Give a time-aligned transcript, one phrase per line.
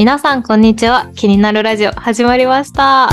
[0.00, 1.10] 皆さんこんにちは。
[1.14, 3.10] 気になるラジオ始まりました。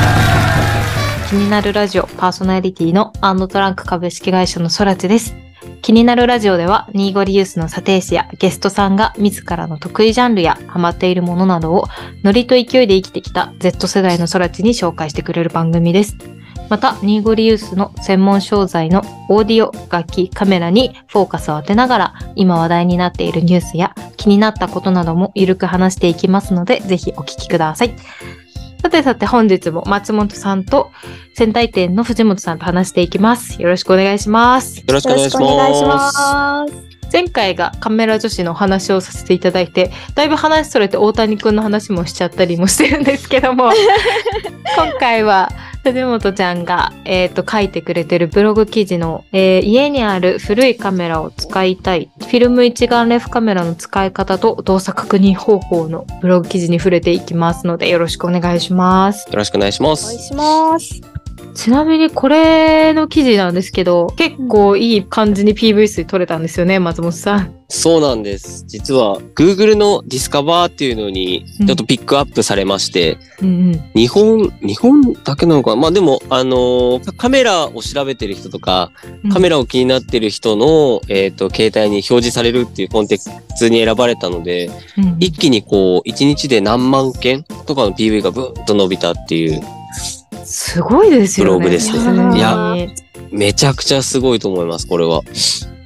[1.29, 5.35] 気になるラジオパーソナリティのアンドトランク株式会社のそらちです。
[5.81, 11.87] 気になるラジオでは、ニーゴリユースの査定士やゲストさんが自らの得意ジャンルやハマっているものなどを
[12.23, 16.15] ノリと勢いで生きてきた Z 世代のそらちに紹介してくれる番組です。
[16.69, 23.93] また、ニーゴリユースの専門商材のオーディオ、楽器、カメラにフォーカスを当てながら、今話題になっているニュースや
[24.27, 27.95] 気になったことなどもゆるく話していきますので、ぜひお聞きください。
[28.81, 30.91] さてさて本日も松本さんと
[31.33, 33.61] 仙台店の藤本さんと話していきます。
[33.61, 34.79] よろしくお願いします。
[34.79, 36.96] よろしくお願いしよろしくお願いします。
[37.11, 43.71] 前回がカメラ女子のお話をさせていただいて、だいぶ話それて大谷くんの話もしちゃったりもしてるんですけども、
[44.75, 45.51] 今回は
[45.83, 59.29] 藤本ちゃんが、えっ、と、書いてくれてるブログ記事の、えー家にある古いカメラを使いたい、フィルム一眼レフカメラの使い方と動作確認方法のブログ記事に触れていきますので、よろしくお願いします。
[59.29, 60.27] よろしくお願いしまお願いす。
[60.27, 61.16] します。
[61.57, 67.55] ちなみにこれの記事なんですけど、結構いい感じに PV 数撮れたんですよね、松本さん。
[67.67, 68.63] そうなんです。
[68.67, 73.91] 実は Google のディスカバーっていうのにちょっとピックアップされまして、うんうん。
[73.95, 75.75] 日本、日本だけなのかな？
[75.77, 78.91] まあでも、あのーカメラを調べてる人とか、
[79.33, 83.17] カメラを気になってる人の、えっ、と、携帯に表示されるっていうコンテン
[83.57, 89.59] ツに選ばれたので、うん一気にこう、1日で何万件とかの PV がブーンと伸びたっていう、
[90.47, 91.51] すごいですよね。
[91.51, 92.75] ブログですねいや
[93.31, 95.21] めちゃくちゃすごいと思います、これは。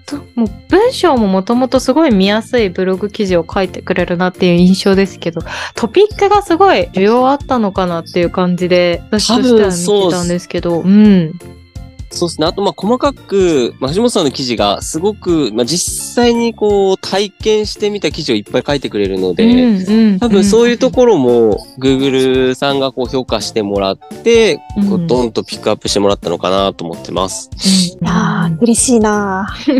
[0.05, 5.41] ともう文章ももともとすごい見やすいブログ記事を書いてくれるなっていう印象ですけど、
[5.73, 11.33] トピックがすごい需要あったのかなっていう感じで、私としては見てたんですけど、うん。
[12.13, 12.45] そうですね。
[12.45, 25.03] あと、まあ、細かく、まあ、藤本さんの記事がすごく、まあ、実際にこう、体験してみた記事をいっぱい書いてくれるので、うん多分そういうところも、Google さんがこう評価してもらって、こうん。
[25.05, 27.49] うドンとピックアップしてもらったのかなと思ってます。
[28.01, 28.05] うん。
[28.05, 29.47] いやー、嬉しいな。
[29.65, 29.71] こ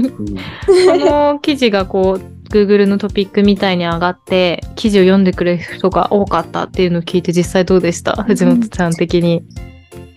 [0.98, 8.24] の記事がこう、Google のトピックみたいに上がって、記事を読んでくれる人が多かったっていうのを聞いて実際どうでした？
[8.24, 9.44] 藤本さん的に。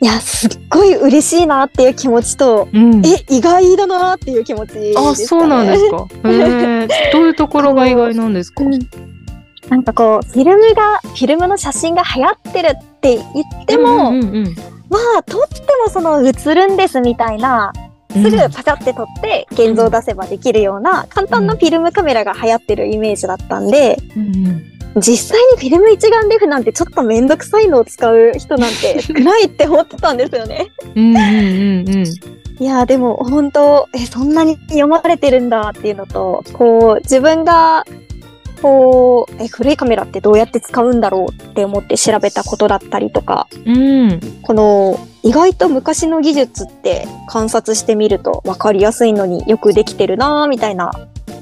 [0.04, 3.06] いや、すっごい嬉しいなっていう気持ちと、うん。
[3.06, 4.92] え、意外だなっていう気持ちね。
[4.98, 6.06] あ、そうなんですか。
[6.28, 6.88] へー。
[7.10, 8.65] どういうところが意外なんですか？
[8.65, 8.78] うん。
[9.70, 13.22] なんかこう、フィルムが、フィルムの写真が流行ってるって言
[13.62, 14.56] っても、うんうんうん
[14.91, 17.72] まあ、撮ってもその映るんですみたいな、
[18.12, 24.62] すぐパチャって撮って現像出せばできるような簡単なフィルムカメラが流行ってるイメージだったんで、うんうん
[24.97, 30.69] 実際にフィルム一眼レフなんてちょっとめんどくさいのを使う人なんて少 ないって思ってたんですよね。
[30.94, 32.05] うんうんうんうん
[32.60, 37.84] いやーでも本当えそんなに読まれてるんだっていうのとこう自分が
[38.62, 50.93] こうえ古いカメラってどうやって使うんだろうって思って調べたことだったりとかうんこの意外と昔の技術って観察してみると分かりやすいのによくできてるなーみたいな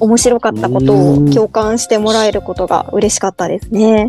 [0.01, 4.09] 面白かったことを共感してもらえることが嬉しかったですね。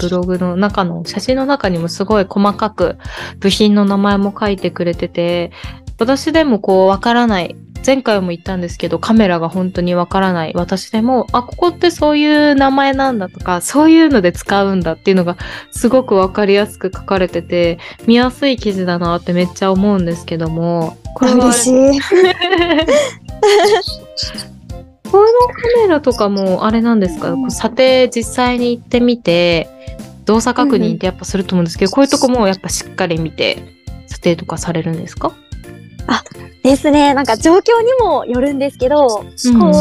[0.00, 2.98] ブログの中の写真の中にもすごい細かく
[3.38, 5.52] 部品の名前も書いてくれてて、
[5.98, 7.56] 私でもこうわからない。
[7.84, 10.52] 前回も言ったんですけど、カメラが本当にわからない。
[10.56, 15.36] 私でも、あ、ここってそういう名前なんだとか、そういうので使うんだっていうのが
[15.70, 22.00] すごくわかりやすく書かれてて、見やすい記事だなってめっちゃ思うんですけども、これは嬉しい。
[25.10, 29.68] このカメラとかもあれなんですか、こう査定実際に行ってみて、
[30.24, 33.58] 動作確認ってやっぱすると思うんですけど、こういうとこもやっぱしっかり見て、
[34.06, 35.32] 査定とかされるんですか？
[36.62, 37.14] ですね。
[37.14, 39.24] なんか状況にもよるんですけど、こ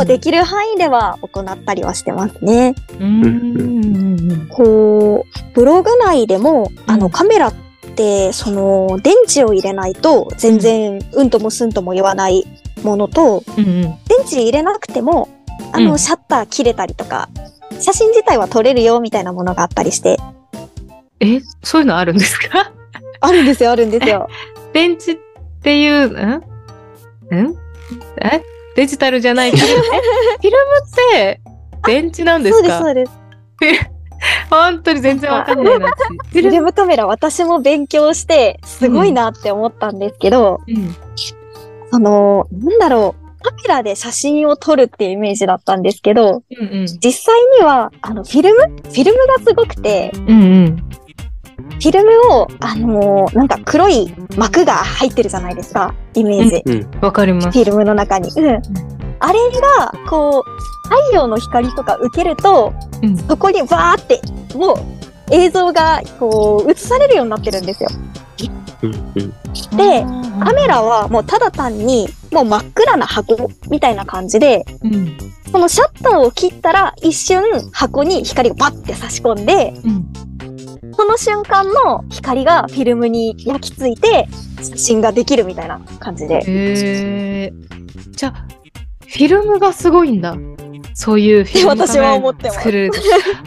[0.04, 2.76] うできる範囲では行ったりはしてますね。
[3.00, 3.26] うん。
[3.26, 7.00] うんうんこう、ブログ内でも、あうん。
[7.00, 7.54] のカメラっ
[7.96, 12.46] て、その電池を入れないと全然うんともすんとも言わない
[12.86, 13.82] ものと、うんうん。
[13.82, 13.96] 電
[14.26, 15.28] 池入れなくても、
[15.74, 16.00] あの、うん。
[16.00, 17.28] シャッター切れたりとか、
[17.80, 20.18] 写真自体は撮れるよみたいなものがあったりして、
[21.20, 22.72] え、そういうのあるんですか？
[23.20, 24.30] あるんですよ、あるんですよ。
[24.74, 25.18] 電池っ
[25.62, 26.14] ていう、ん？
[26.34, 26.44] ん？
[28.22, 28.42] え？
[28.76, 29.90] デジタルじゃないフィルムえ
[30.36, 31.42] フィルムって
[31.86, 33.12] 電池なんですそうです、かそうです。
[34.50, 35.88] 本当に全然わかんないな。
[35.88, 35.94] フ
[36.32, 40.96] フィルムカメラ私も勉強して、すごいなって思ったんですけど、うん
[41.96, 48.60] その、なんだろう、カメラで写真を撮るっていうイメージだったんですけど、うんうん実際には、あの、フィルム？
[48.60, 50.34] フィルムがすごくて、うんう
[50.70, 50.90] ん
[51.58, 56.64] フィルムを、あのーなんか黒い膜が入ってるじゃないですか、イメージ。
[56.66, 57.02] うん。
[57.02, 57.52] わかります。
[57.52, 58.30] フィルムの中に。
[58.30, 58.62] うん。
[59.20, 59.40] あれ
[59.80, 63.18] が、こう、太陽の光とか受けると、うん。
[63.18, 64.22] そこにバーって、
[64.56, 64.78] もう
[65.32, 67.90] 映像がこう映されるようになってるんですよ。
[69.78, 70.06] で
[70.44, 75.18] カメラはもうただ単にもう真っ暗な箱みたいな感じで、うん。
[75.52, 77.42] そのシャッターを切ったら一瞬
[77.72, 80.94] 箱に光がバッて差し込んで、うん。
[80.94, 84.28] その瞬間の光がフィルムに焼き付いて
[84.58, 86.36] 写真ができるみたいな感じで。
[86.36, 87.54] へえ。
[88.12, 88.48] じゃあ、
[89.02, 90.36] フィルムがすごいんだ。
[90.94, 92.92] そういうフィルム私は思ってます作る。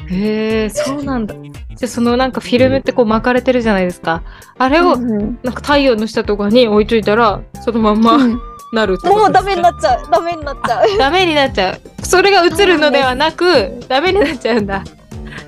[0.09, 1.35] へえ、そうなんだ。
[1.79, 4.25] じゃあそのなんかフィルムってこう巻かれてるじゃないですか。
[4.59, 8.41] あれをうんなんか太陽の下とかに置いといたら、そのまんまうん
[8.73, 10.11] なるってこともうダメになっっちゃう。
[10.11, 10.99] ダメになっちゃう。
[10.99, 12.05] ダメになっちゃう。
[12.05, 14.83] それが映るのではなく、ダメになっちゃうんだ。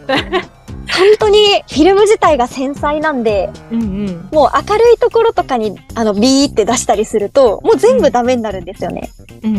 [0.06, 4.28] 本当にフィルム自体が繊細なんで、うんうん。
[4.32, 9.10] もう明るいところとかにあのビーって出したりすると、もう全部ダメになるんですよね。
[9.42, 9.58] うんう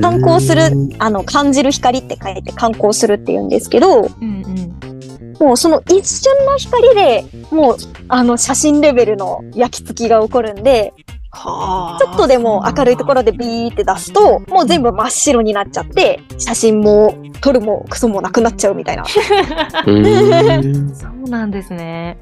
[0.00, 0.62] 観光する、
[0.98, 4.42] あの、感じる光って書いて観光するって言うんですけど、うん
[4.82, 4.93] うん。
[5.40, 7.76] もうその一瞬の光でもう
[8.08, 10.92] あの写真レベルの焼き付きが起こるんで、
[11.34, 11.98] はあ。
[11.98, 19.04] ちょっとでも明るいところでビーって出すと、もう全部真っ白になっちゃって、写真も撮るもクソもなくなっちゃうみたいな。
[19.86, 22.18] うんそうなんですね。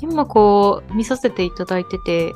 [0.00, 2.32] 今こう見させていただいてて、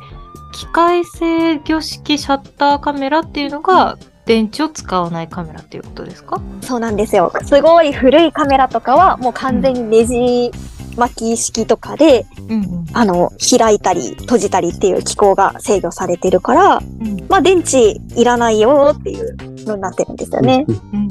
[0.53, 6.41] 機械制御式シャッターカメラっていうのが電池を使わないカメラっていうことですか？
[6.61, 7.33] そうなんですよ。
[7.45, 10.51] すごい古いカメラとかはもう完全にネジ
[10.97, 17.27] 巻き式とかで、うんあの、開いたり閉じたりっていう機構が制御されてるから、うん。
[17.29, 20.65] まあ電池いらないよっていうのになってるんですよね。
[20.69, 21.09] うん。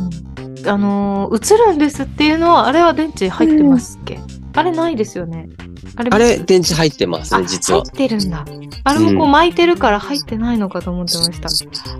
[0.67, 4.19] あのー映るんですっていうのは、あれは電池入ってますっけ、
[4.53, 5.47] あれないですよね。
[5.97, 7.81] あれあれ、電池入ってますあね、実は。
[7.81, 8.45] 入ってるんだ。
[8.83, 11.49] あれもこう巻いてるから入ってないのかと思ってました。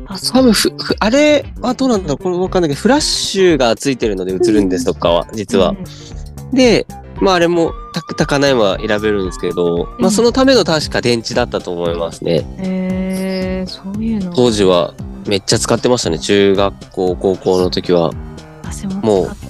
[0.08, 0.34] あ、そう。
[0.34, 5.76] 多分ふ、ふあれはどうなんだろうこれわかんないけど、フラッシュがついてるので映るんです、どっかは、実は。
[6.52, 6.86] で、
[7.22, 12.46] まああれも、たく、たかないは選べるんですけど、うんまあそのための確か電池だったと思いますね。
[12.60, 14.34] へえー、そういうの。
[14.34, 14.94] 当時は
[15.26, 16.20] めっちゃ使ってましたね。
[16.20, 18.12] 中学校、高校の時は。
[19.02, 19.45] もう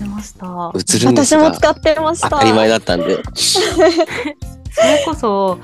[0.73, 2.29] 私も使ってました。
[2.29, 3.21] 当たり前だったんで。
[3.35, 5.59] それこそ、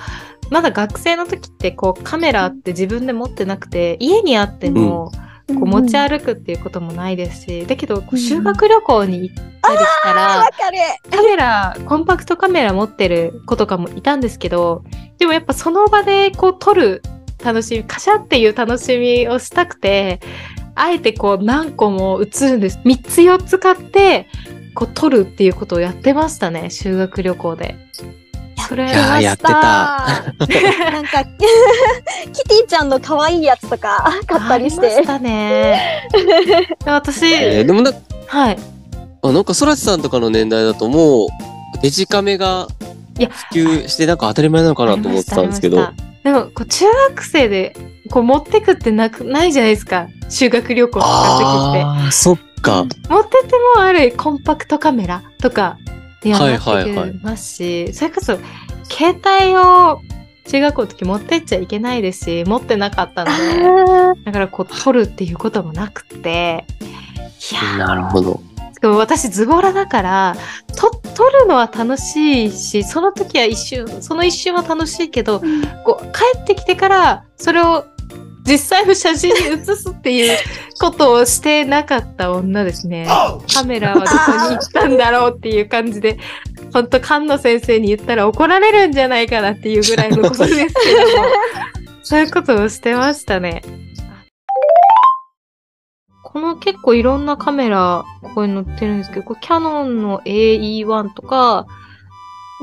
[0.50, 5.12] まだ学生の時ってこうカメラって自分で持ってなくて、家にあっても、
[5.48, 10.78] こう持ち歩くっていうこともないですし、だけどこう修学旅行に行ったりしたわら、かる。
[11.10, 14.84] カメラ、コンパクトカメラ持ってる子とかもいたんですけど、
[15.18, 17.02] でもやっぱその場でこう撮る
[17.44, 20.20] 楽しみ、カシャっていう楽しみをしたくて、
[20.76, 22.80] あえてこう何個も映るんです。
[22.86, 24.28] 3つ4つ買って、
[24.74, 27.76] こう撮るっていうことをやってましたね、修学旅行で。
[28.68, 31.26] それいやってた なんか、
[32.32, 34.86] キティちゃんの可愛いやつとか買ったりして。
[34.86, 36.08] ありましたね。
[36.86, 37.92] で私、えーでもな、
[38.28, 38.58] はい。
[39.24, 41.28] あなんか、そらちさんとかの年代だともう、
[41.82, 42.68] デジカメが
[43.20, 45.90] いや普及してなんか当たり前なのかなと思ってたんですけど。
[46.24, 47.76] でも、こう中学生で
[48.10, 50.08] こう持ってくってなくないじゃないですか。
[50.30, 51.82] 修学旅行とかの時って。
[51.84, 52.84] ああ、そっか。
[52.84, 55.78] 持ってってもあるコンパクトカメラとか
[56.24, 58.38] にはなってはいはいはいきますし、それこそ
[58.90, 60.02] 携帯を
[60.48, 66.66] 中学校の時持ってっちゃいけないですし、持ってなかったので、だからこう撮るっていうこともなくて、
[67.52, 68.42] いやーなるほど。
[68.82, 70.36] でも私ズボラだから、
[70.76, 75.40] と、撮るのは楽しいし、その時は一瞬、その一瞬は楽しいけど、
[75.86, 77.86] こう、帰ってきてから、それを
[78.52, 80.38] 実際の写真に写すっていう
[80.78, 83.08] ことをしてなかった女ですね。
[83.54, 86.18] カメラはどこに行ったんだろうっていう感じで、
[86.74, 91.28] 本当菅野先生に言ったら怒られるんじゃないかなっていうぐらいのことですけども、
[92.04, 93.62] そういうことをしてましたね。
[96.24, 101.66] この結構いろんなカメラ、ここに載ってるんですけど、これキャノンの AE1 とか、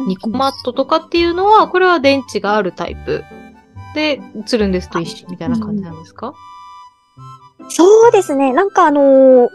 [0.06, 3.24] ニコマットとかっていうのは、これは電池があるタイプ
[3.98, 6.32] で映るんですと一緒みたいな感じなんですか、
[7.68, 8.52] そうですね。
[8.52, 9.48] なんかあのー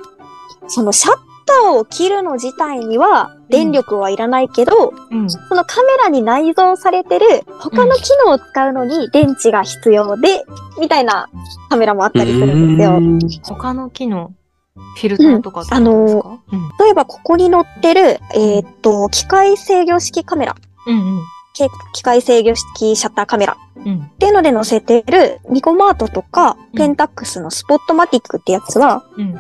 [0.68, 5.30] そのシャッターを切るの自体には電力はいらないけど、うん。
[5.30, 7.26] そのカメラに内蔵されてる
[7.60, 10.46] 他の機能を使うのに電池が必要で、
[10.80, 11.30] みたいな
[11.70, 12.78] カメラもあったりするん
[13.20, 13.56] ですよ。
[13.56, 14.34] 他の機能、
[14.76, 18.02] フィルターとかってことですか、うん、例えばここに載ってる、
[18.34, 20.56] えーっと、機械制御式カメラ、
[20.88, 21.22] うんうん。
[21.54, 24.00] け機械制御式シャッターカメラうん。
[24.00, 29.36] っていうので載せてるニコマートとかうんペンタックスのスポットマティックってやつは、うん。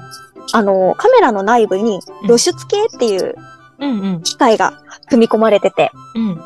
[0.52, 3.36] あの、カメラの内部に露出系っていう。
[4.24, 6.42] 機械が組み込まれてて、うん。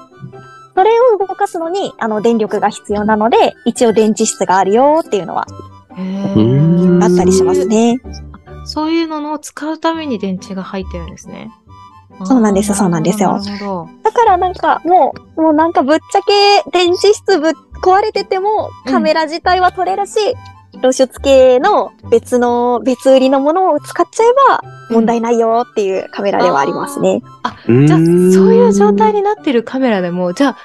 [0.75, 5.45] それを動かすのに、あの、電力が必要なので、一応電池室があるよっていうのは
[5.91, 8.00] あったりしますね。
[8.65, 11.51] そういうのを使うために電池が入ってるんですね。
[12.25, 13.39] そうなんですそうなんですよ。
[14.03, 17.51] だからなんかもう、もうなんかぶっちゃけ電池室ぶっ
[17.83, 20.19] 壊れててもうんカメラ自体は撮れるし、
[20.81, 27.21] 露出系の別の、別売りのものを使っちゃえば問題ないよっていうカメラではありますね。
[27.67, 29.17] じゃあ、そういう状態に。
[29.19, 30.57] になってるカメラでも、じゃあ、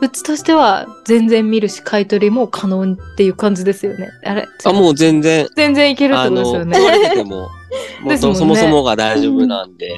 [0.00, 4.08] うちとしては全然見るし、買い取りも可能っていう感じですよね。
[4.24, 6.98] あれあ、もう全然、全然いけるってあの、ことですよ壊ね。
[6.98, 7.48] れてても、
[8.02, 9.96] もそもそもが大丈夫なんで。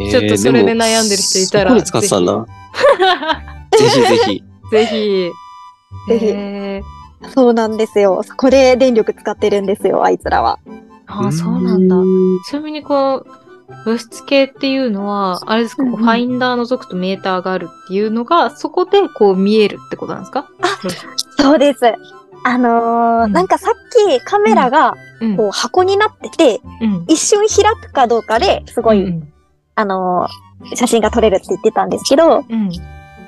[0.00, 2.46] えーちょっとそれでも悩んでる人いたら使ってたんだ。
[3.78, 4.42] ぜひ ぜひ。
[4.70, 5.30] ぜひ。
[6.08, 8.22] ぜひ へーそうなんですよ。
[8.22, 10.58] そこで電力使ってるんですよ、あいつらは。
[11.06, 11.96] ああ、そうなんだ。
[12.46, 20.48] ちなみにこう、露出系っていうのは、あれですか、こううんうんファインダー覗くとメーターがあるっていうのが、そこでこう見えるってことなんですか？
[21.38, 21.80] そうです。
[22.46, 23.74] あのーうんなんかさっ
[24.18, 25.36] きカメラがうん。
[25.38, 27.04] こう箱になってて、うん。
[27.08, 29.28] 一瞬開くかどうかですごい、うん
[29.74, 30.44] あのー
[30.76, 32.70] 写真が撮れるって言ってたんですけど、うん。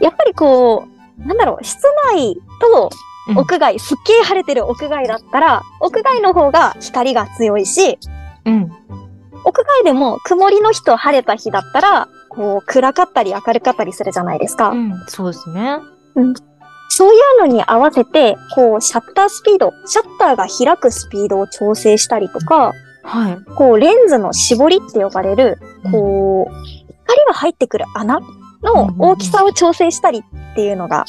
[0.00, 0.86] やっぱりこ
[1.18, 1.82] う、なんだろう、室
[2.14, 2.90] 内と
[3.28, 7.98] うん屋外、すっげえ晴れてる屋外だったら、屋外の方が光が強いし、
[8.44, 8.70] うん。
[9.44, 14.70] 屋外でも曇りの日と晴れた日だったら、こう暗かったり明るかったりするじゃないですか。
[14.70, 15.04] うん。
[15.08, 15.78] そうですね。
[16.88, 22.72] そういうのに合わせて、こう、シャッタースピード、シャッターが開くスピードを調整したりとか、
[23.06, 23.54] はい。
[23.54, 25.58] こう、レンズの絞りって呼ばれる、
[25.90, 28.20] こう、光が入ってくる穴
[28.62, 31.04] の大きさを調整したりっていうのが、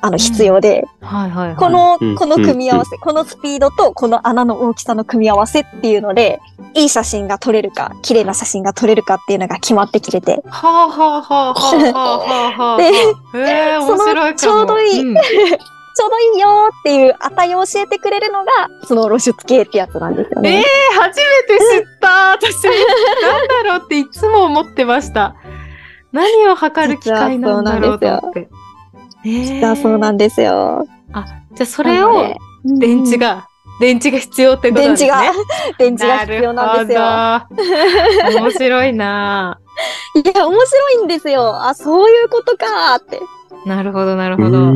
[0.00, 1.56] あの、必要で、はいはいはい。
[1.56, 6.40] このうん、この組み合わせ、このスピードとこの穴の大きさの組み合わせっていうので、
[6.74, 12.76] いい写真が撮れるか、綺麗な写真が撮れるかっていうのが決まってきてて、はあはあはあはあはあはあ。
[12.76, 14.14] でへえ、面白いかも。
[14.14, 15.14] そのちょうどいいん
[15.98, 18.52] ちょうどいいよーっていう値を教えてくれるのが、
[18.84, 20.60] その露出系ってやつなんですよね。
[20.60, 25.34] えー、初めて知った私、なんだろうっていつも思ってました。
[26.12, 28.48] 何を測る機械なんだろうと思って。
[29.24, 30.86] えー実はそうなんですよ。
[31.54, 32.32] じゃあそれを
[32.64, 33.48] 電池が、が、
[33.80, 35.10] 電池が必要ってことなんですね。
[35.10, 35.34] 電池が、
[35.78, 38.40] 電池が必要なんですよ。
[38.40, 39.58] 面白いな
[40.14, 41.60] いや、面白いんですよ。
[41.66, 43.20] あ、そういうことかーって。
[43.66, 44.72] なるほど、なるうほど。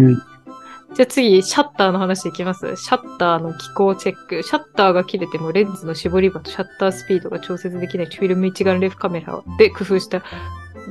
[0.92, 2.76] んじゃあ次、シャッターの話いきます？
[2.76, 4.42] シャッターの機構チェック。
[4.42, 10.22] シャッターが切れてもレンズの絞り場とシャッタースピードが調節できないフィルム一眼レフカメラで工夫した、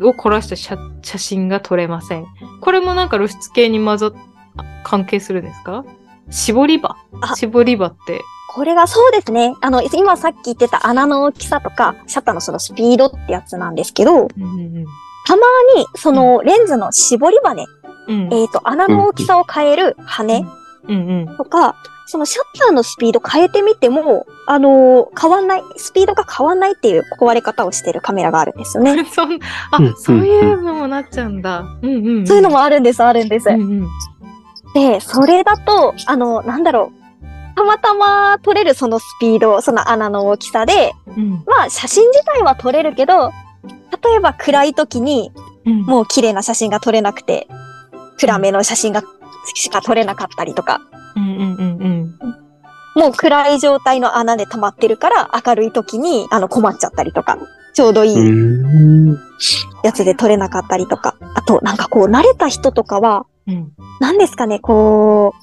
[0.02, 2.26] を凝らした写写真が撮れません。
[2.62, 4.14] これもなんか露出系に混ざっ、
[4.58, 5.86] あ関係するんですか？
[6.30, 6.96] 絞り場？
[7.22, 8.22] あ絞り場って。
[8.54, 9.54] これがそうですね。
[9.62, 14.46] あの、今さっき言ってた穴の大きさとか、シャッターのそのスピードってやつなんですけど、うんう
[14.82, 14.86] ん
[15.24, 15.42] たま
[15.78, 17.68] に、そのレンズの絞り羽、うん。
[18.08, 20.44] うんえっ、と、穴の大きさを変える羽
[20.88, 21.38] うんうん。
[21.38, 21.76] とか、
[22.08, 29.06] そのシャッターのスピード変えてみても、あのー変わんない、スピードが変わんないっていう壊れ方をしてるカメラがあるんですよね。
[29.10, 29.40] そん
[29.72, 31.64] あうん、そういうのもなっちゃうんだ。
[31.82, 32.28] うんうん、うん。
[32.28, 33.50] そういうのもあるんです、あるんです。
[33.50, 33.88] うんうん。
[34.74, 37.02] で、それだと、あの、なんだろう。
[37.56, 43.32] たまたま撮れるそのスピード、その穴の大きさで、うんまあ写真自体は撮れるけど、
[44.04, 45.32] 例えば暗い時に
[45.66, 45.82] うん。
[45.84, 47.48] もう綺麗な写真が撮れなくて、
[48.22, 49.02] 暗めの写真が
[49.56, 50.80] しか撮れなかったりとか、
[51.16, 52.20] うんうんうんうん。
[52.96, 57.38] もう暗い状態の穴で溜まってるから明るい時にあの困っちゃったりとか、
[57.74, 59.18] ちょうどいいうん
[59.84, 63.72] やつで撮れなかったりとか、あとなんかこう慣れた人とかは、うん。
[64.00, 65.34] 何ですかね、こ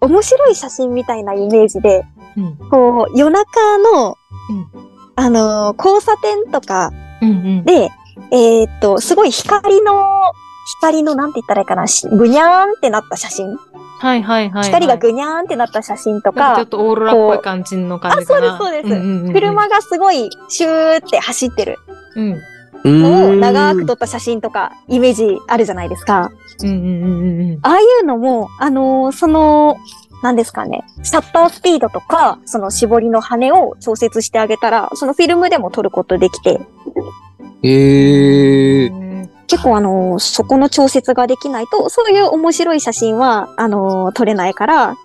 [0.00, 2.04] う、面白い写真みたいなイメージで、
[2.36, 2.56] うん。
[2.70, 7.64] こう夜中の、うんあのー交差点とかうんうん。
[7.64, 7.90] で、
[8.30, 10.32] えーっと、すごい光の、
[10.76, 13.56] 光のなんて言ったらいいかな、しぐにゃーんってなった写真。
[14.00, 14.64] はいはいはい、はい。
[14.64, 18.54] 光がぐにゃーんってなった写真とかかちょっ、とオーロラっぽい感じの感じかな。
[18.54, 21.78] あそうですそうですんうんうん車がすごいシューって走ってる
[22.14, 22.40] うん。
[22.84, 26.30] のを長く撮った写真とか、イメージあるじゃないですか。
[26.62, 27.58] うんうんうんうんうん。
[27.62, 29.78] ああいうのも、あのーその、
[30.22, 36.60] 何ですかね、シャッタースピードとか、その絞りの羽を調節してあげたら、そのフィルムでも撮ることできて、
[37.62, 39.07] へえ。
[39.48, 44.96] 結構あのーそこの調節ができないと、そういう面白い写真は、あのー撮れないから、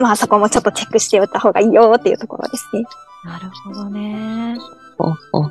[0.00, 2.84] まあそこもちょっとチェックしておいた方がいいよっていうところですね。
[3.24, 4.56] なるほどね。
[4.98, 5.50] あああ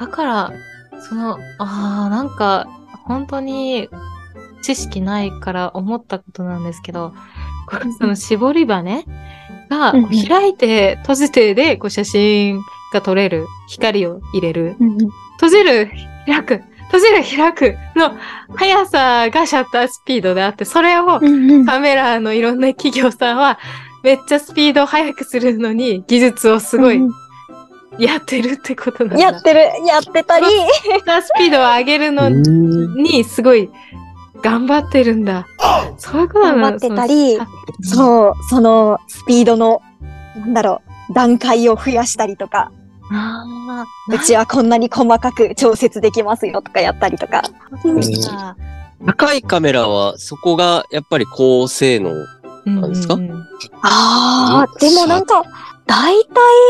[0.00, 0.52] だから、
[1.08, 2.66] その、ああ、なんか、
[3.04, 3.88] 本当に
[4.62, 7.12] 知識ないから思ったことなんですけど、
[7.68, 9.04] こうその絞り羽
[9.70, 10.10] がうんうん。
[10.10, 12.60] 開いて閉じてでこう写真
[12.92, 14.76] が撮れる、光を入れる、
[15.40, 15.90] 閉じる、
[16.26, 18.12] 開く、閉じる、開くの
[18.54, 21.20] 速さがシャッタースピードであって、それを
[21.66, 23.58] カメラのいろんな企業さんは
[24.02, 27.00] めっちゃスピードを速くするのに技術をすごい
[27.98, 29.22] やってるってことなんだ。
[29.22, 33.70] やってる、やってたり、シャッタースピードを上げるのにすごい
[34.42, 35.46] 頑張ってるんだ。
[35.98, 36.70] そういうことなんだ。
[36.70, 37.38] 頑張ってたり。
[37.82, 39.82] そう、そのスピードの、
[40.36, 42.72] なんだろう、段階を増やしたりとか、
[43.12, 47.42] あうちはこんなに細かく調節できますよとかやったりとか。
[48.32, 48.56] あ。
[49.04, 52.12] 高いカメラはそこがやっぱり高性能。
[52.64, 53.14] なんですか？
[53.14, 53.42] うんうんうん
[53.82, 55.42] ああ、でもなんか、
[55.86, 56.28] 大体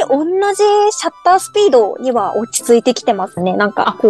[0.08, 0.62] 同じ
[0.96, 3.54] シャッタースピードには落ち着いてきてますね。
[3.56, 4.08] なんかあ、こ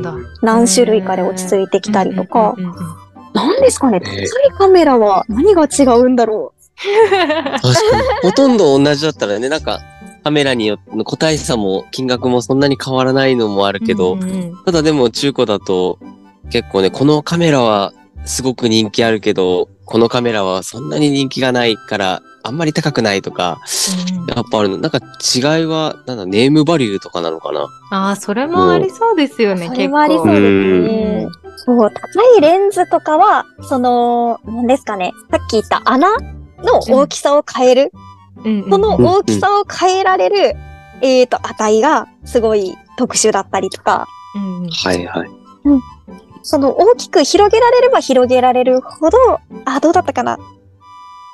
[0.00, 0.02] う。
[0.42, 2.60] 何種類かで落ち着いてきたりとかう。
[2.60, 2.94] んうんうんうん
[3.34, 7.74] なんですかねえー高いカメラは何が違うんだろ 確かに。
[8.22, 9.80] ほとんど同じだったらね、なんか
[10.24, 15.98] カメラによっての個体差も金額もそんなに変わらないのもあるけど、うんうんただでも中古だと
[16.50, 17.92] 結構ね、このカメラは
[18.24, 23.60] すごく人気あるけど、このカメラはそんなに人気がないから、あんまり高くないとか、
[24.18, 24.78] うんやっぱあるの。
[24.78, 27.68] なんか違いは、なんだ、ネームバリューとかなのかな？
[27.90, 29.78] ああ、それもありそうですよね、結構。
[29.78, 30.38] れもありそうです
[30.82, 31.28] ね。
[31.56, 35.12] そう、高いレンズとかは、その、何ですかね。
[35.30, 37.92] さっき言った穴の大きさを変える。
[38.36, 40.56] うんうんその大きさを変えられる、
[41.00, 45.28] えっと、値がすごい特殊だったりとか、うんうんはいはい。
[46.42, 49.18] その大きく広げられれば広げられるほど、
[49.64, 50.38] あ、どうだったかな？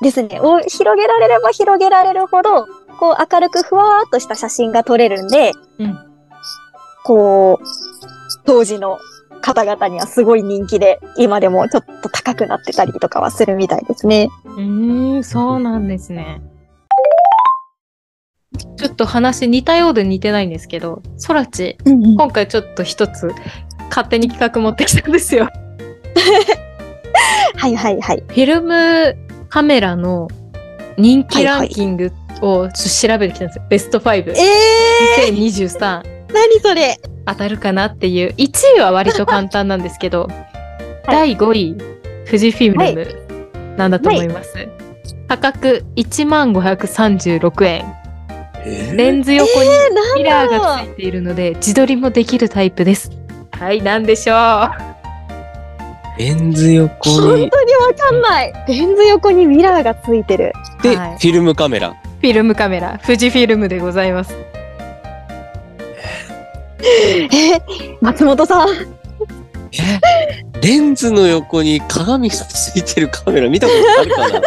[0.03, 0.41] ですね。
[0.41, 2.67] お広げられれば広げられるほど、
[2.99, 5.99] こう明るくふわーっとした写真が撮れるんで、うん
[7.05, 7.65] こう、
[8.45, 8.99] 当時の
[9.41, 14.29] 方々にはすごい人気で、今でもちょっと高くなってたりとかはするみたいですね。
[14.45, 16.43] うーん、そうなんですね。
[18.77, 23.31] ちょっと話似たようで似てないんですけど、ソラチ、今回ちょっと一つ
[23.91, 25.49] 勝手に企画持ってきたんですよ。
[27.57, 28.25] はいはいはい。
[28.27, 29.17] フィルム
[29.49, 30.29] カメラの
[30.97, 33.63] 人気ランキングを調べてきたんですよ。
[33.69, 34.33] ベスト5。
[34.37, 35.79] え2023。
[35.79, 38.35] ー、何それ当たるかなっていう。
[38.37, 40.29] 1位は割と簡単なんですけど、
[41.07, 41.77] 第5位、
[42.27, 43.07] 富士フィルム
[43.77, 44.69] なんだと思います？
[45.29, 47.85] 価格1536円。
[48.65, 49.69] レンズ横に
[50.17, 53.11] ミラーがついているので、自撮りもできるタイプです。
[53.53, 54.71] はい、なんでしょう。
[56.19, 57.51] レンズ横本当にに、わ
[57.97, 58.53] かんない。
[58.69, 60.53] レンズ横にミラーがついてる。
[60.83, 61.91] で、はいフィルムカメラ。
[61.91, 64.35] フィルムカメラ、富士フィルムでございます。
[66.83, 67.61] え、
[68.03, 68.69] 松本さん。
[69.73, 70.01] え
[70.61, 74.39] レンズの横に鏡がついてるカメラ見たことあるかな？
[74.39, 74.43] い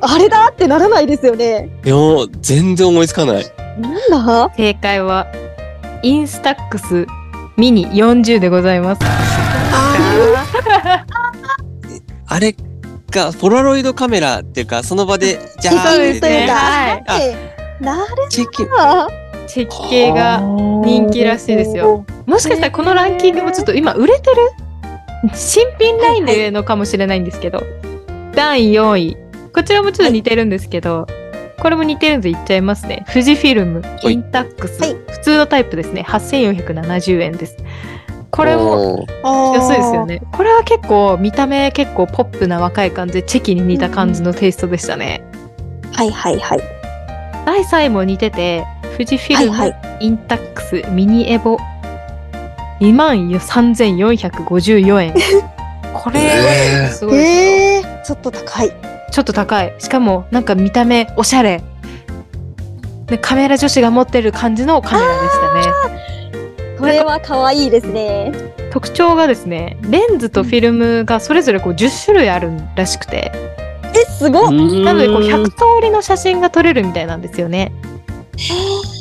[0.00, 1.70] あれだってならないですよね。
[1.84, 1.94] や、
[2.40, 3.44] 全然思いつかない。
[3.78, 4.52] なんだ？
[4.56, 5.26] 正解は、
[6.02, 7.06] インスタックス
[7.56, 9.00] ミニ40でございます。
[12.26, 12.54] あれ
[13.10, 17.36] が、ポラロイドカメラっていうか、その場で、じゃあ、そうですねというか、はいはい
[17.80, 18.28] なるほど。
[18.28, 22.06] チェキ系が人気らしいですよ。
[22.26, 24.36] もしかしたらこのランキングもちょっと今売れてる？
[25.34, 27.62] 新品ラインでのかもしれないんですけど、
[28.32, 29.16] 第4位。
[29.54, 31.06] こちらもちょっと似てるんですけど、
[31.60, 33.04] これも似てるんで言っちゃいますね。
[33.08, 36.04] 富士フィルム、いインタックス、はい普通のタイプですね。
[36.06, 37.56] 8470円です。
[38.30, 40.20] これも安いですよね。
[40.32, 45.22] これは結構見た目結構ポップな若い感じでチェキに似た感じのテイストでしたね。
[45.92, 46.60] はいはいはい。
[47.46, 51.56] 第3位も似てて、富士フィルム、はいはインタックスミニエボ
[52.80, 55.14] 2万3454円。
[55.94, 57.42] これえーすごいですよ。
[57.46, 58.93] えー、ちょっと高い。
[59.14, 59.72] ちょっと高い。
[59.78, 61.62] しかもなんか見た目おしゃれ。
[63.06, 66.76] でカメラ女子が持ってる感じのカメラでしたね。
[66.80, 68.32] これは可愛いですね。
[68.72, 73.30] 特徴がですね、レンズとフィルムがそれぞれこう10種類あるらしくて、
[73.94, 77.72] え、すごっなのでこう100通りの写真が撮れるみたいなんですよね。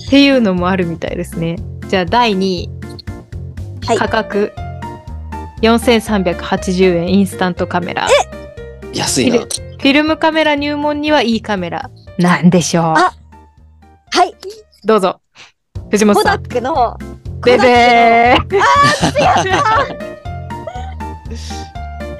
[0.06, 1.56] っていうのもあるみたいですね。
[1.88, 2.69] じゃあ第2位。
[3.88, 4.54] はい価格
[5.63, 8.08] 4380円インスタントカメラ。
[8.93, 9.39] 安いな。
[9.84, 12.84] フィルムカメラ入門にはいいカメラなんでしょう。
[12.86, 13.13] あ
[14.12, 14.34] はい。
[14.86, 15.19] どうぞ。
[15.91, 16.39] 藤本コダ。
[16.39, 16.98] ックの、
[17.43, 18.48] ベベー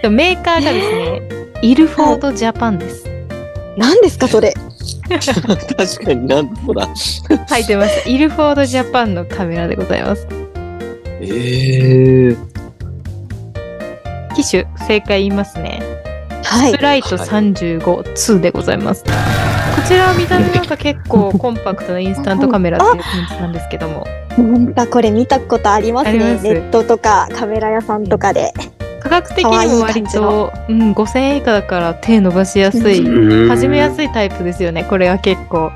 [0.02, 1.22] でもメーカーがですね、
[1.62, 3.06] イルフォードジャパンです。
[3.78, 4.54] 何ですかそれ。
[5.08, 6.90] 確かになんとだ。
[7.48, 8.10] 書いてます。
[8.10, 10.28] イルフォードジャパンのカメラでございます。
[11.22, 12.36] ええ
[14.36, 15.93] 機種、正解言いますね。
[16.44, 16.78] はいス。
[16.78, 17.80] プライト35、
[18.14, 19.04] 2でございます。
[19.04, 19.10] こ
[19.88, 24.06] ちらは見た目なんか結構コンパクトなインスタントカメラっていう感じなんですけども、
[24.38, 26.20] なんかこれ見たことありますね。
[26.20, 28.54] ますネットとかカメラ屋さんとかで。
[29.02, 35.72] 価格的にも割と、うん、5000円以下だから手伸ばしやすい、うん始めやすいタイプですよね、これは結構。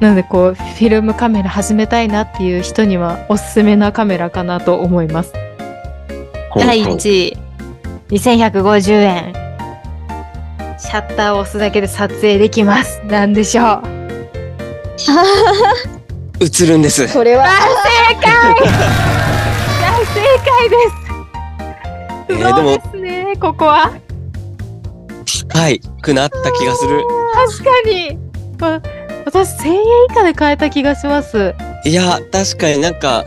[0.00, 5.32] なのでこうフィルムカメラ始めたいなっていう人にはおすすめなカメラかなと思います。
[6.56, 7.36] 第1位、
[8.10, 9.41] 2150円。
[10.82, 13.00] シャッターを押すだけで撮影できます。
[13.06, 13.82] なんでしょう。
[16.40, 17.06] 映るんです。
[17.06, 20.92] それは、正解大正解です。
[22.30, 23.92] えーそうですね、ここは。
[25.48, 27.00] 高いくなった気がする。
[27.32, 28.18] 確かに。
[28.60, 28.82] わ
[29.24, 31.54] 私1000円以下で買えた気がします。
[31.84, 33.24] いや、確かになんか、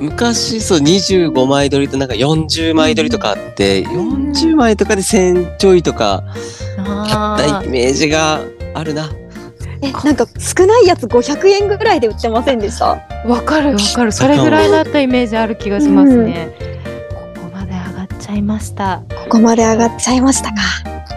[0.00, 6.22] 昔、そう、25枚撮りとなんか40枚撮りとかあって、ん40枚とかで1000ちょいとか、
[6.76, 8.40] 買あったイメージが
[8.74, 9.10] あるな。
[9.80, 12.92] え、なんか少ないやつ500円ぐらいで売ってませんでした？
[12.92, 14.12] あ、わかるわかる。
[14.12, 16.50] それぐらいだったイメージある気がしますね。
[17.34, 19.02] ここまで上がっちゃいました。
[19.08, 20.56] ここまで上がっちゃいましたか。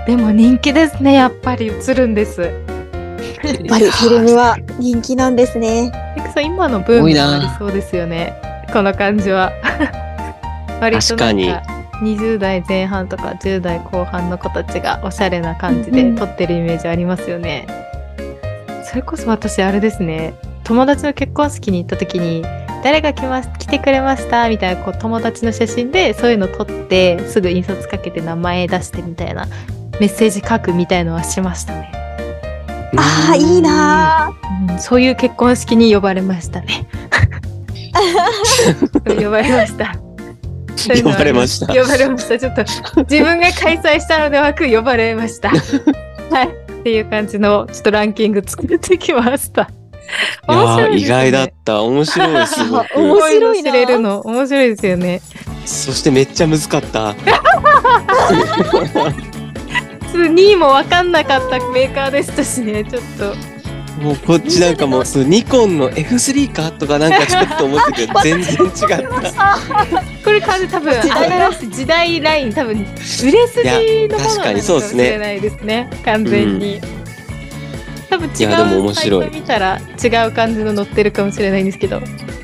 [0.06, 1.14] でも人気ですね。
[1.14, 2.42] やっぱり映るんです。
[2.42, 2.52] やっ
[3.68, 5.92] ぱりフィルムは人気なんですね。
[6.44, 8.36] 今のブームになりそうですよね。
[8.72, 9.52] この感じは。
[10.82, 11.64] 割となん確か
[12.02, 17.68] 20代前半とか10代後半の子たちがおしゃれな感じでうんうん撮ってるイメージありますよね。
[18.84, 20.34] それこそ私あれですね。
[20.64, 22.44] 友達の結婚式に行った時に
[22.84, 29.48] 誰が来ます来てくれましたみたいなこう友達の写真でそういうの撮ってすぐ印刷かけて名前出してみたいな
[30.00, 31.92] メッセージ書くみたいのはしましたね。
[32.98, 34.32] ああ、いいな
[34.70, 36.88] うんそういう結婚式に呼ばれましたね。
[39.06, 39.96] 呼ばれました。
[41.04, 41.74] 呼ばれました。
[41.74, 42.40] 呼ばれました。
[42.40, 42.64] ちょっと
[43.02, 45.50] 自分が開催したのではなく呼ばれました。
[46.32, 46.48] はい。
[46.48, 49.70] っていう感じのちょっとランキング作ってきました。
[50.50, 51.84] いやーですね意外だった。
[51.84, 52.88] 面白い、すごく。
[52.98, 55.22] 面白い知れるの面白いですよね。
[55.66, 57.16] そしてめっちゃ難かった。
[60.14, 63.61] 2位も分かんなかったメーカーでしたしね、ちょっと。
[64.00, 68.72] もうこっちなんかもう、そのニコンの F3 かとかなんかちょっと思ってたけど、 全然違っ
[69.34, 69.60] た。
[70.24, 75.04] これ完全に多分時代新しい時代ライン多分売れすぎのものなの確かにそうですね。
[75.04, 76.82] かもしれないですね完全に、
[78.10, 79.22] 多分違ういやでも面白い。
[79.22, 82.02] サイト見たら違う感じの載ってるかもしれないんですけど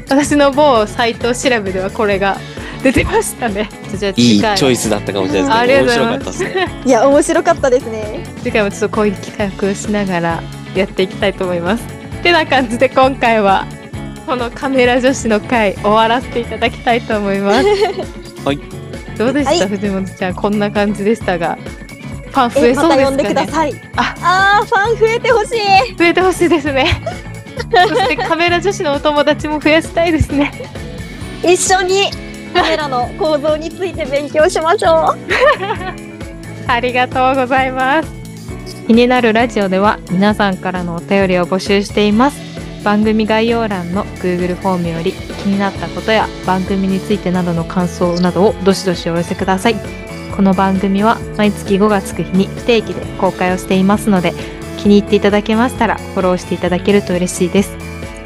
[0.10, 2.38] 私の某サイト調べではこれが
[2.84, 3.70] 出てましたね。
[3.98, 4.52] じゃあ次回。
[4.52, 6.68] いいチョイスだったかもしれないあですけど、面白かったですね。
[6.86, 8.24] いや、面白かったですね。
[8.44, 10.44] 次回もちょっとこういう企画をしながら
[10.80, 11.86] やっていきたいと思います。
[12.24, 13.66] てな感じで今回は
[14.26, 17.68] このカメラ女子の回終わらせていただきたいと思います。
[18.44, 18.60] はい。
[19.18, 19.68] どうでした、はい。
[19.68, 21.58] 藤本ちゃんこんな感じでしたが。
[22.30, 23.74] ファン増え、えそうですかまた呼んでくだねさい。
[23.96, 24.16] あ。
[24.22, 25.96] あファン増えてほしい。
[25.96, 27.02] 増えてほしいですね。
[27.88, 30.52] そしてカメラ女子のお友達も増やしたいですね。
[31.44, 32.12] 一緒に
[32.54, 35.18] カメラの構造について勉強しましょう。
[36.68, 38.17] ありがとうございます
[38.88, 42.40] 気になるラジオでは皆さんからのお便りを募集しています。
[42.86, 45.16] 番組概要欄の Google フォームより気
[45.50, 49.76] になったことや番組についてなどの感想などをどしどしお寄せください。
[50.34, 54.34] この番組は毎月5月9日に不定期で公開をしていますので
[54.78, 57.76] 気に入っていただけましたらフォローしていただけると嬉しいです。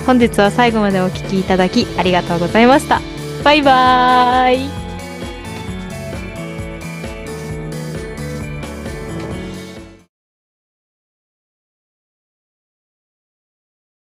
[0.05, 3.01] 本日は最後までお聴きいただきありがとうございました。
[3.43, 4.80] バイバーイ。